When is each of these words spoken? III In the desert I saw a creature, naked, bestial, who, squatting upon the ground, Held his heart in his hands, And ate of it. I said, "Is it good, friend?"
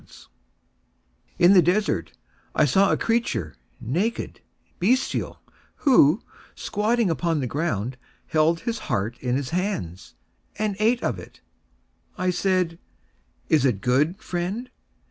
III 0.01 0.15
In 1.45 1.53
the 1.53 1.61
desert 1.61 2.13
I 2.55 2.65
saw 2.65 2.91
a 2.91 2.97
creature, 2.97 3.53
naked, 3.79 4.41
bestial, 4.79 5.43
who, 5.75 6.23
squatting 6.55 7.11
upon 7.11 7.39
the 7.39 7.45
ground, 7.45 7.97
Held 8.25 8.61
his 8.61 8.79
heart 8.89 9.19
in 9.19 9.35
his 9.35 9.51
hands, 9.51 10.15
And 10.57 10.75
ate 10.79 11.03
of 11.03 11.19
it. 11.19 11.41
I 12.17 12.31
said, 12.31 12.79
"Is 13.47 13.63
it 13.63 13.79
good, 13.81 14.19
friend?" 14.19 14.71